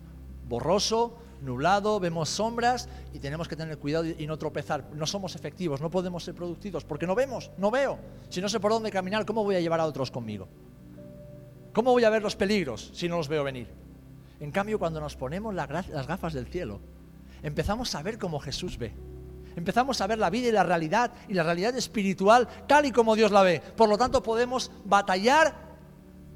[0.48, 4.90] Borroso, nublado, vemos sombras y tenemos que tener cuidado y no tropezar.
[4.94, 8.00] No somos efectivos, no podemos ser productivos porque no vemos, no veo.
[8.30, 10.48] Si no sé por dónde caminar, ¿cómo voy a llevar a otros conmigo?
[11.74, 13.68] ¿Cómo voy a ver los peligros si no los veo venir?
[14.40, 16.82] En cambio, cuando nos ponemos las gafas del cielo,
[17.42, 18.94] empezamos a ver como Jesús ve
[19.56, 23.16] empezamos a ver la vida y la realidad y la realidad espiritual tal y como
[23.16, 23.62] Dios la ve.
[23.76, 25.56] Por lo tanto, podemos batallar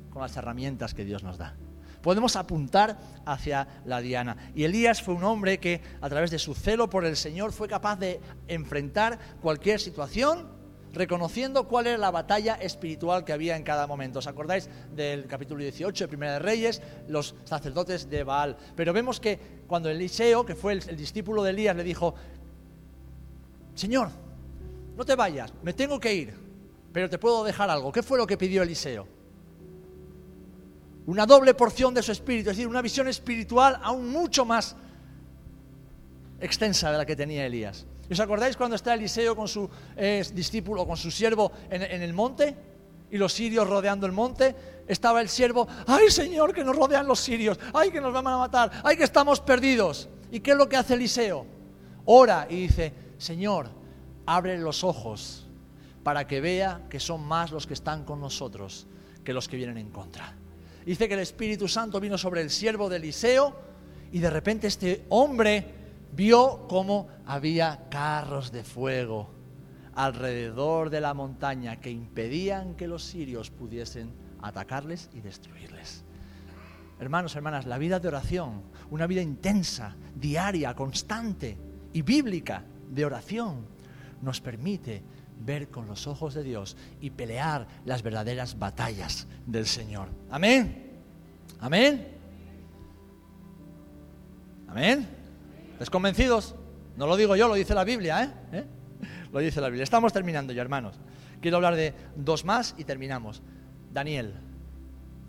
[0.10, 1.56] con las herramientas que Dios nos da.
[2.02, 4.52] Podemos apuntar hacia la diana.
[4.56, 7.68] Y Elías fue un hombre que a través de su celo por el Señor fue
[7.68, 10.58] capaz de enfrentar cualquier situación
[10.94, 14.20] reconociendo cuál era la batalla espiritual que había en cada momento.
[14.20, 16.82] ¿Os acordáis del capítulo 18 de Primera de Reyes?
[17.08, 18.58] Los sacerdotes de Baal.
[18.76, 22.16] Pero vemos que cuando Eliseo, que fue el discípulo de Elías, le dijo,
[23.78, 24.10] Señor,
[24.96, 26.34] no te vayas, me tengo que ir,
[26.92, 27.92] pero te puedo dejar algo.
[27.92, 29.08] ¿Qué fue lo que pidió Eliseo?
[31.06, 34.76] Una doble porción de su espíritu, es decir, una visión espiritual aún mucho más
[36.40, 37.86] extensa de la que tenía Elías.
[38.10, 42.02] ¿Y os acordáis cuando está Eliseo con su eh, discípulo, con su siervo en, en
[42.02, 42.56] el monte?
[43.12, 44.56] Y los sirios rodeando el monte.
[44.88, 48.38] Estaba el siervo, ay Señor, que nos rodean los sirios, ay que nos van a
[48.38, 50.10] matar, ay que estamos perdidos.
[50.32, 51.46] ¿Y qué es lo que hace Eliseo?
[52.06, 53.70] Ora y dice, Señor,
[54.26, 55.48] abre los ojos
[56.04, 58.88] para que vea que son más los que están con nosotros
[59.24, 60.34] que los que vienen en contra.
[60.86, 63.54] Dice que el Espíritu Santo vino sobre el siervo de Eliseo
[64.12, 65.66] y de repente este hombre
[66.14, 69.30] vio cómo había carros de fuego
[69.96, 76.06] alrededor de la montaña que impedían que los sirios pudiesen atacarles y destruirles.
[77.00, 81.58] Hermanos, hermanas, la vida de oración, una vida intensa, diaria, constante
[81.92, 83.66] y bíblica de oración,
[84.22, 85.04] nos permite
[85.40, 90.10] ver con los ojos de Dios y pelear las verdaderas batallas del Señor.
[90.30, 91.00] Amén.
[91.60, 92.08] Amén.
[94.68, 95.08] Amén.
[95.74, 96.56] ¿Estáis convencidos?
[96.98, 98.32] No lo digo yo, lo dice la Biblia, ¿eh?
[98.52, 98.66] ¿eh?
[99.32, 99.84] Lo dice la Biblia.
[99.84, 100.96] Estamos terminando ya, hermanos.
[101.42, 103.42] Quiero hablar de dos más y terminamos.
[103.94, 104.34] Daniel.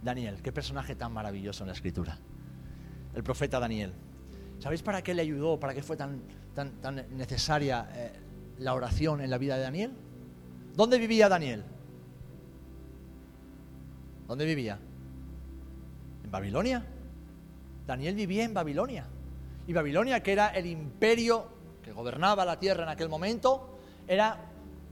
[0.02, 2.18] Daniel, qué personaje tan maravilloso en la escritura.
[3.14, 3.92] El profeta Daniel.
[4.58, 6.20] ¿Sabéis para qué le ayudó, para qué fue tan,
[6.54, 8.12] tan, tan necesaria eh,
[8.58, 9.92] la oración en la vida de Daniel?
[10.74, 11.64] ¿Dónde vivía Daniel?
[14.26, 14.78] ¿Dónde vivía?
[16.24, 16.84] ¿En Babilonia?
[17.86, 19.06] Daniel vivía en Babilonia.
[19.66, 21.46] Y Babilonia, que era el imperio
[21.82, 24.38] que gobernaba la tierra en aquel momento, era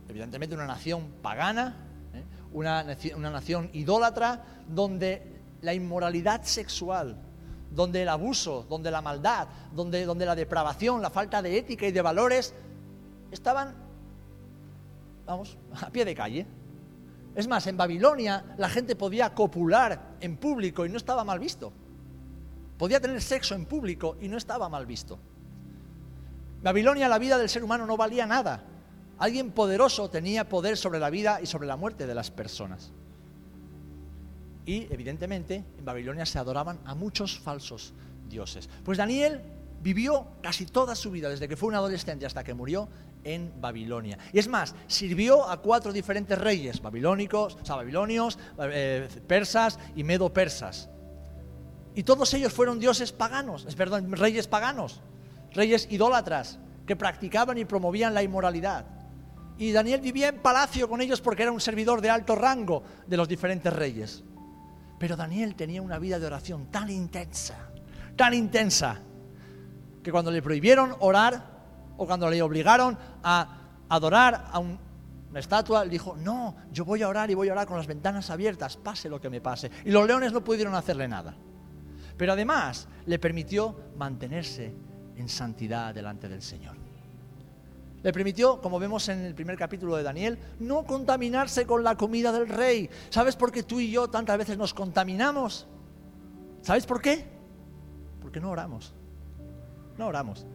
[0.08, 1.76] evidentemente una nación pagana,
[2.14, 2.22] ¿eh?
[2.52, 5.22] una, una nación idólatra, donde
[5.60, 7.16] la inmoralidad sexual,
[7.76, 11.92] donde el abuso, donde la maldad, donde, donde la depravación, la falta de ética y
[11.92, 12.54] de valores
[13.30, 13.74] estaban,
[15.26, 16.46] vamos, a pie de calle.
[17.34, 21.70] Es más, en Babilonia la gente podía copular en público y no estaba mal visto.
[22.78, 25.18] Podía tener sexo en público y no estaba mal visto.
[26.62, 28.64] Babilonia la vida del ser humano no valía nada.
[29.18, 32.90] Alguien poderoso tenía poder sobre la vida y sobre la muerte de las personas.
[34.66, 37.94] Y evidentemente en Babilonia se adoraban a muchos falsos
[38.28, 38.68] dioses.
[38.84, 39.40] Pues Daniel
[39.80, 42.88] vivió casi toda su vida, desde que fue un adolescente hasta que murió,
[43.22, 44.18] en Babilonia.
[44.32, 50.88] Y es más, sirvió a cuatro diferentes reyes, babilónicos, babilonios, eh, persas y medo-persas.
[51.94, 55.00] Y todos ellos fueron dioses paganos, perdón, reyes paganos,
[55.52, 58.86] reyes idólatras, que practicaban y promovían la inmoralidad.
[59.58, 63.16] Y Daniel vivía en palacio con ellos porque era un servidor de alto rango de
[63.16, 64.22] los diferentes reyes.
[64.98, 67.56] Pero Daniel tenía una vida de oración tan intensa,
[68.16, 68.98] tan intensa,
[70.02, 71.56] que cuando le prohibieron orar
[71.96, 74.78] o cuando le obligaron a adorar a una
[75.34, 78.30] estatua, le dijo, no, yo voy a orar y voy a orar con las ventanas
[78.30, 79.70] abiertas, pase lo que me pase.
[79.84, 81.34] Y los leones no pudieron hacerle nada.
[82.16, 84.72] Pero además le permitió mantenerse
[85.16, 86.85] en santidad delante del Señor.
[88.06, 92.30] Le permitió, como vemos en el primer capítulo de Daniel, no contaminarse con la comida
[92.30, 92.88] del rey.
[93.10, 95.66] ¿Sabes por qué tú y yo tantas veces nos contaminamos?
[96.62, 97.26] ¿Sabes por qué?
[98.22, 98.94] Porque no oramos.
[99.98, 100.46] No oramos.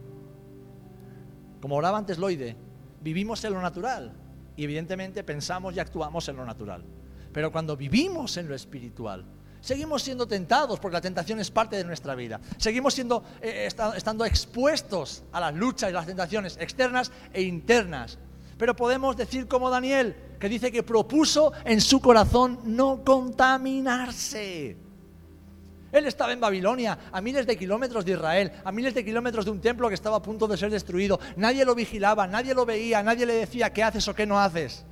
[1.59, 2.55] Como oraba antes Loide,
[3.01, 4.13] vivimos en lo natural
[4.55, 6.85] y evidentemente pensamos y actuamos en lo natural.
[7.33, 9.25] Pero cuando vivimos en lo espiritual,
[9.61, 12.41] Seguimos siendo tentados porque la tentación es parte de nuestra vida.
[12.57, 18.17] Seguimos siendo, eh, estando expuestos a las luchas y las tentaciones externas e internas.
[18.57, 24.77] Pero podemos decir como Daniel, que dice que propuso en su corazón no contaminarse.
[25.91, 29.51] Él estaba en Babilonia, a miles de kilómetros de Israel, a miles de kilómetros de
[29.51, 31.19] un templo que estaba a punto de ser destruido.
[31.35, 34.85] Nadie lo vigilaba, nadie lo veía, nadie le decía qué haces o qué no haces.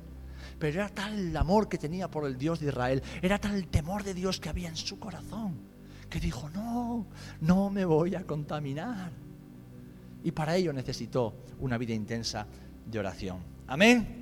[0.60, 3.66] Pero era tal el amor que tenía por el Dios de Israel, era tal el
[3.68, 5.58] temor de Dios que había en su corazón,
[6.10, 7.06] que dijo, no,
[7.40, 9.10] no me voy a contaminar.
[10.22, 12.46] Y para ello necesitó una vida intensa
[12.84, 13.38] de oración.
[13.68, 14.20] Amén.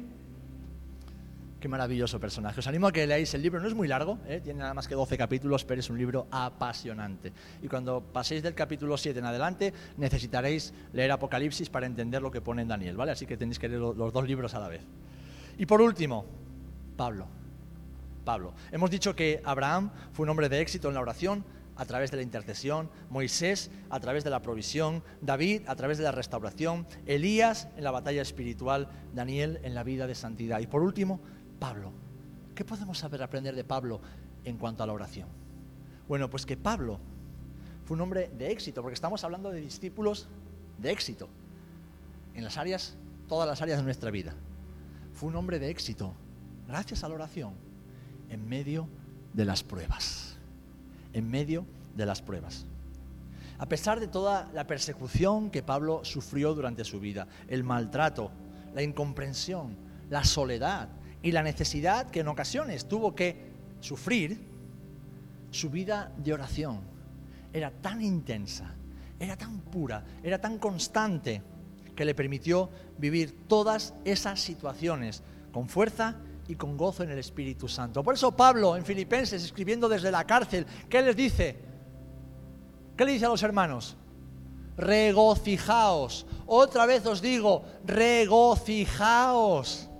[1.58, 2.60] Qué maravilloso personaje.
[2.60, 4.40] Os animo a que leáis el libro, no es muy largo, ¿eh?
[4.40, 7.32] tiene nada más que 12 capítulos, pero es un libro apasionante.
[7.60, 12.40] Y cuando paséis del capítulo 7 en adelante, necesitaréis leer Apocalipsis para entender lo que
[12.40, 13.10] pone Daniel, ¿vale?
[13.10, 14.82] Así que tenéis que leer los dos libros a la vez.
[15.58, 16.24] Y por último,
[16.96, 17.26] Pablo.
[18.24, 18.54] Pablo.
[18.70, 21.44] Hemos dicho que Abraham fue un hombre de éxito en la oración
[21.74, 26.04] a través de la intercesión, Moisés a través de la provisión, David a través de
[26.04, 30.60] la restauración, Elías en la batalla espiritual, Daniel en la vida de santidad.
[30.60, 31.20] Y por último,
[31.58, 31.92] Pablo.
[32.54, 34.00] ¿Qué podemos saber aprender de Pablo
[34.44, 35.28] en cuanto a la oración?
[36.06, 37.00] Bueno, pues que Pablo
[37.84, 40.28] fue un hombre de éxito, porque estamos hablando de discípulos
[40.78, 41.28] de éxito
[42.34, 44.34] en las áreas, todas las áreas de nuestra vida
[45.18, 46.14] fue un hombre de éxito,
[46.68, 47.54] gracias a la oración,
[48.28, 48.88] en medio
[49.32, 50.36] de las pruebas.
[51.12, 52.66] En medio de las pruebas.
[53.58, 58.30] A pesar de toda la persecución que Pablo sufrió durante su vida, el maltrato,
[58.72, 59.76] la incomprensión,
[60.08, 60.88] la soledad
[61.20, 63.50] y la necesidad que en ocasiones tuvo que
[63.80, 64.40] sufrir,
[65.50, 66.78] su vida de oración
[67.52, 68.72] era tan intensa,
[69.18, 71.42] era tan pura, era tan constante,
[71.98, 76.14] que le permitió vivir todas esas situaciones con fuerza
[76.46, 78.04] y con gozo en el Espíritu Santo.
[78.04, 81.56] Por eso Pablo en Filipenses, escribiendo desde la cárcel, ¿qué les dice?
[82.96, 83.96] ¿Qué le dice a los hermanos?
[84.76, 86.24] Regocijaos.
[86.46, 89.90] Otra vez os digo, regocijaos.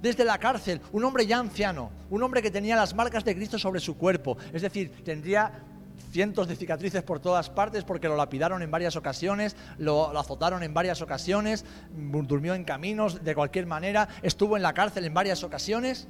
[0.00, 3.58] Desde la cárcel, un hombre ya anciano, un hombre que tenía las marcas de Cristo
[3.58, 5.64] sobre su cuerpo, es decir, tendría
[6.10, 10.74] cientos de cicatrices por todas partes porque lo lapidaron en varias ocasiones, lo, azotaron en
[10.74, 16.08] varias ocasiones, durmió en caminos de cualquier manera, estuvo en la cárcel en varias ocasiones.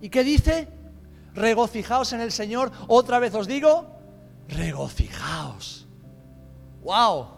[0.00, 0.68] ¿Y qué dice?
[1.34, 2.72] Regocijaos en el Señor.
[2.88, 3.86] Otra vez os digo,
[4.48, 5.86] regocijaos.
[6.82, 7.28] ¡Wow!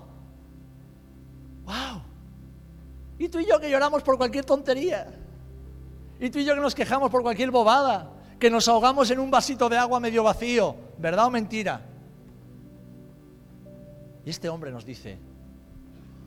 [1.64, 2.02] ¡Wow!
[3.18, 5.06] Y tú y yo que lloramos por cualquier tontería.
[6.20, 9.30] Y tú y yo que nos quejamos por cualquier bobada que nos ahogamos en un
[9.30, 11.82] vasito de agua medio vacío, ¿verdad o mentira?
[14.24, 15.18] Y este hombre nos dice,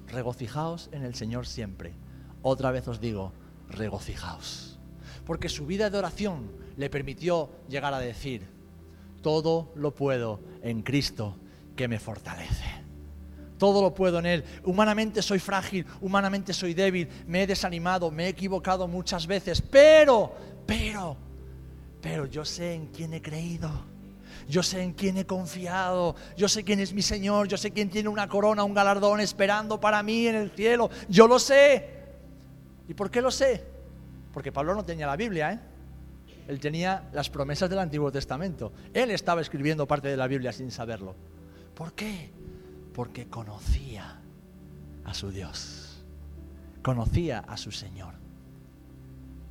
[0.08, 1.94] regocijaos en el Señor siempre.
[2.42, 3.32] Otra vez os digo,
[3.70, 4.80] regocijaos.
[5.26, 8.48] Porque su vida de oración le permitió llegar a decir,
[9.22, 11.38] todo lo puedo en Cristo
[11.76, 12.82] que me fortalece.
[13.58, 14.44] Todo lo puedo en Él.
[14.64, 20.36] Humanamente soy frágil, humanamente soy débil, me he desanimado, me he equivocado muchas veces, pero,
[20.66, 21.16] pero,
[22.02, 23.70] pero yo sé en quién he creído.
[24.48, 26.16] Yo sé en quién he confiado.
[26.36, 27.48] Yo sé quién es mi Señor.
[27.48, 30.90] Yo sé quién tiene una corona, un galardón esperando para mí en el cielo.
[31.08, 32.02] Yo lo sé.
[32.88, 33.64] ¿Y por qué lo sé?
[34.34, 35.60] Porque Pablo no tenía la Biblia, ¿eh?
[36.48, 38.74] Él tenía las promesas del Antiguo Testamento.
[38.94, 41.16] Él estaba escribiendo parte de la Biblia sin saberlo.
[41.76, 42.32] ¿Por qué?
[42.94, 44.20] Porque conocía
[45.06, 46.04] a su Dios.
[46.82, 48.16] Conocía a su Señor.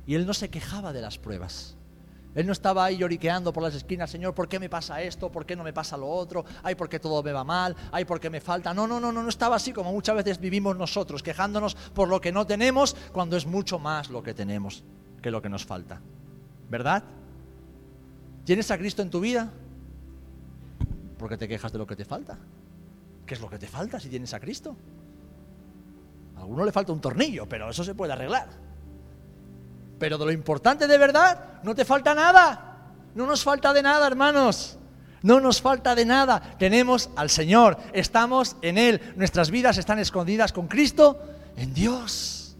[0.05, 1.77] Y él no se quejaba de las pruebas.
[2.33, 5.31] Él no estaba ahí lloriqueando por las esquinas, Señor, ¿por qué me pasa esto?
[5.31, 6.45] ¿Por qué no me pasa lo otro?
[6.63, 7.75] Ay, ¿por qué todo me va mal?
[7.91, 8.73] Ay, ¿por qué me falta?
[8.73, 12.21] No, no, no, no, no estaba así como muchas veces vivimos nosotros, quejándonos por lo
[12.21, 14.83] que no tenemos cuando es mucho más lo que tenemos
[15.21, 16.01] que lo que nos falta.
[16.69, 17.03] ¿Verdad?
[18.45, 19.51] ¿Tienes a Cristo en tu vida?
[21.17, 22.37] ¿Por qué te quejas de lo que te falta?
[23.25, 24.75] ¿Qué es lo que te falta si tienes a Cristo?
[26.37, 28.70] A alguno le falta un tornillo, pero eso se puede arreglar.
[30.01, 32.89] Pero de lo importante de verdad, no te falta nada.
[33.13, 34.79] No nos falta de nada, hermanos.
[35.21, 36.55] No nos falta de nada.
[36.57, 39.13] Tenemos al Señor, estamos en Él.
[39.15, 41.21] Nuestras vidas están escondidas con Cristo
[41.55, 42.57] en Dios.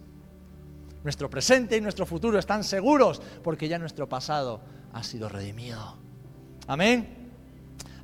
[1.03, 4.61] Nuestro presente y nuestro futuro están seguros porque ya nuestro pasado
[4.93, 5.97] ha sido redimido.
[6.67, 7.31] Amén.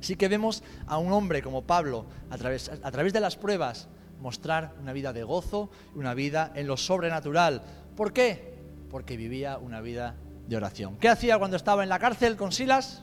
[0.00, 3.86] Así que vemos a un hombre como Pablo a través, a través de las pruebas
[4.20, 7.62] mostrar una vida de gozo, una vida en lo sobrenatural.
[7.94, 8.57] ¿Por qué?
[8.90, 10.96] Porque vivía una vida de oración.
[10.98, 13.02] ¿Qué hacía cuando estaba en la cárcel con Silas?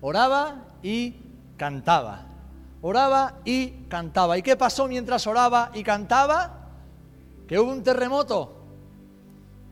[0.00, 1.16] Oraba y
[1.56, 2.26] cantaba.
[2.80, 4.38] Oraba y cantaba.
[4.38, 6.68] ¿Y qué pasó mientras oraba y cantaba?
[7.46, 8.56] Que hubo un terremoto.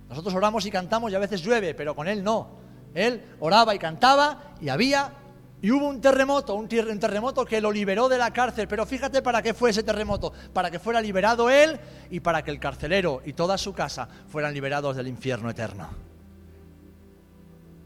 [0.08, 2.58] Nosotros oramos y cantamos y a veces llueve, pero con él no.
[2.94, 5.12] Él oraba y cantaba y había
[5.60, 8.68] y hubo un terremoto, un, terremoto que lo liberó de la cárcel.
[8.68, 10.32] Pero fíjate para qué fue ese terremoto.
[10.52, 11.78] Para que fuera liberado él
[12.10, 15.88] y para que el carcelero y toda su casa fueran liberados del infierno eterno.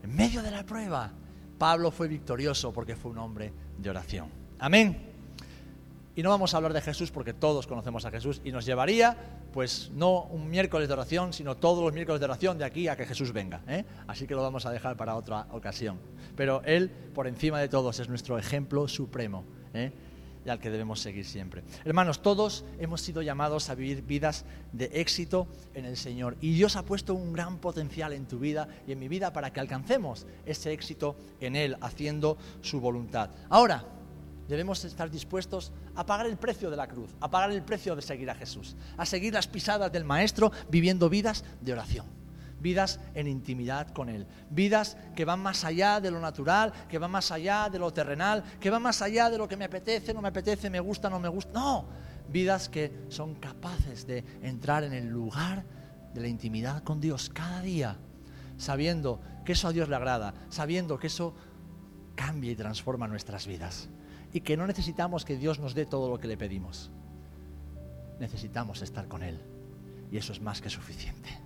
[0.02, 1.10] En medio de la prueba,
[1.58, 4.28] Pablo fue victorioso porque fue un hombre de oración.
[4.58, 5.11] Amén.
[6.14, 9.16] Y no vamos a hablar de Jesús porque todos conocemos a Jesús y nos llevaría,
[9.52, 12.96] pues no un miércoles de oración, sino todos los miércoles de oración de aquí a
[12.96, 13.62] que Jesús venga.
[13.66, 13.84] ¿eh?
[14.06, 15.98] Así que lo vamos a dejar para otra ocasión.
[16.36, 19.90] Pero Él, por encima de todos, es nuestro ejemplo supremo ¿eh?
[20.44, 21.62] y al que debemos seguir siempre.
[21.82, 26.76] Hermanos, todos hemos sido llamados a vivir vidas de éxito en el Señor y Dios
[26.76, 30.26] ha puesto un gran potencial en tu vida y en mi vida para que alcancemos
[30.44, 33.30] ese éxito en Él, haciendo su voluntad.
[33.48, 33.86] Ahora,
[34.52, 38.02] debemos estar dispuestos a pagar el precio de la cruz, a pagar el precio de
[38.02, 42.04] seguir a Jesús, a seguir las pisadas del Maestro viviendo vidas de oración,
[42.60, 47.10] vidas en intimidad con Él, vidas que van más allá de lo natural, que van
[47.10, 50.20] más allá de lo terrenal, que van más allá de lo que me apetece, no
[50.20, 51.52] me apetece, me gusta, no me gusta.
[51.54, 51.86] No,
[52.28, 55.64] vidas que son capaces de entrar en el lugar
[56.12, 57.96] de la intimidad con Dios cada día,
[58.58, 61.34] sabiendo que eso a Dios le agrada, sabiendo que eso
[62.14, 63.88] cambia y transforma nuestras vidas
[64.32, 66.90] y que no necesitamos que Dios nos dé todo lo que le pedimos.
[68.18, 69.40] Necesitamos estar con Él
[70.10, 71.41] y eso es más que suficiente.